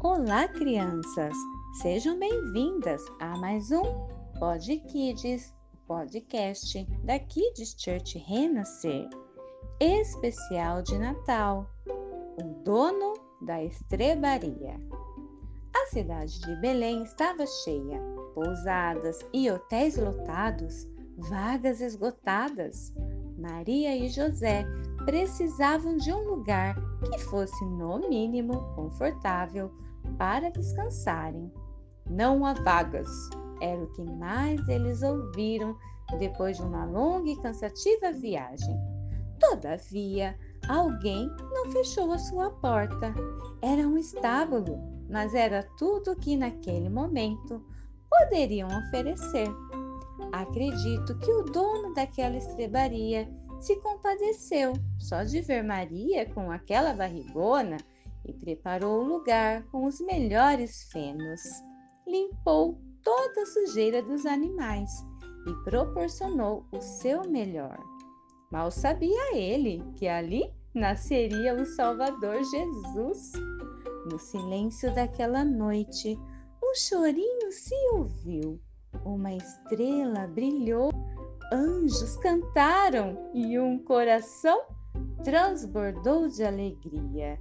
[0.00, 1.34] Olá, crianças!
[1.82, 3.82] Sejam bem-vindas a mais um
[4.38, 5.52] Pod Kids,
[5.88, 9.08] podcast da Kids Church Renascer,
[9.80, 14.80] especial de Natal, o dono da estrebaria.
[15.74, 18.00] A cidade de Belém estava cheia,
[18.34, 20.86] pousadas e hotéis lotados,
[21.16, 22.94] vagas esgotadas.
[23.36, 24.64] Maria e José
[25.08, 29.72] precisavam de um lugar que fosse, no mínimo, confortável
[30.18, 31.50] para descansarem.
[32.10, 33.08] Não há vagas,
[33.62, 35.74] era o que mais eles ouviram
[36.18, 38.78] depois de uma longa e cansativa viagem.
[39.40, 43.14] Todavia, alguém não fechou a sua porta.
[43.62, 44.78] Era um estábulo,
[45.08, 47.64] mas era tudo o que naquele momento
[48.10, 49.48] poderiam oferecer.
[50.32, 53.26] Acredito que o dono daquela estrebaria
[53.60, 57.76] se compadeceu só de ver Maria com aquela barrigona
[58.24, 61.40] e preparou o lugar com os melhores fenos.
[62.06, 64.90] Limpou toda a sujeira dos animais
[65.46, 67.78] e proporcionou o seu melhor.
[68.50, 73.32] Mal sabia ele que ali nasceria o Salvador Jesus.
[74.10, 76.18] No silêncio daquela noite,
[76.62, 78.60] um chorinho se ouviu.
[79.04, 80.90] Uma estrela brilhou,
[81.52, 84.62] anjos cantaram e um coração
[85.24, 87.38] transbordou de alegria.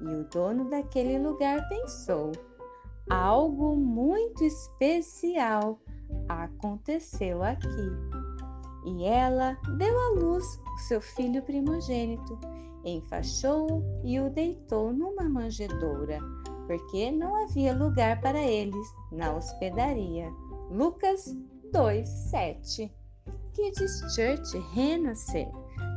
[0.00, 2.32] E o dono daquele lugar pensou:
[3.10, 5.80] algo muito especial
[6.28, 7.68] aconteceu aqui.
[8.86, 10.44] E ela deu à luz
[10.86, 12.38] seu filho primogênito,
[12.84, 16.20] enfaixou-o e o deitou numa manjedoura,
[16.66, 20.30] porque não havia lugar para eles na hospedaria.
[20.70, 21.36] Lucas
[21.72, 22.97] 2:7.
[23.58, 25.50] Kids Church renascer,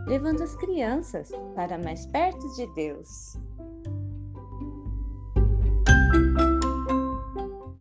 [0.08, 3.38] levando as crianças para mais perto de Deus.